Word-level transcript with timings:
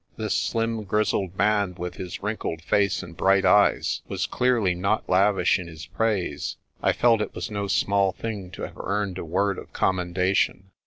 This 0.17 0.33
slim, 0.35 0.83
grizzled 0.83 1.37
man, 1.37 1.75
with 1.75 1.93
his 1.93 2.23
wrinkled 2.23 2.63
face 2.63 3.03
and 3.03 3.15
bright 3.15 3.45
eyes, 3.45 4.01
was 4.07 4.25
clearly 4.25 4.73
not 4.73 5.07
lavish 5.07 5.59
in 5.59 5.67
his 5.67 5.85
praise. 5.85 6.57
I 6.81 6.91
felt 6.91 7.21
it 7.21 7.35
was 7.35 7.51
no 7.51 7.67
small 7.67 8.11
thing 8.11 8.49
to 8.53 8.63
have 8.63 8.79
earned 8.79 9.19
a 9.19 9.23
word 9.25 9.59
of 9.59 9.73
commendation. 9.73 10.71